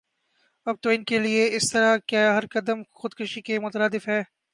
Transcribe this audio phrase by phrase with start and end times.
[0.67, 4.21] اب تو انکےلئے اسطرح کا ہر قدم خودکشی کے مترادف ہے